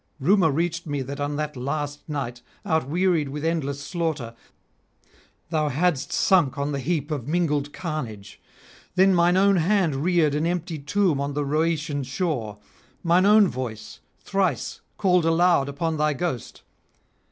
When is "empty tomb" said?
10.47-11.21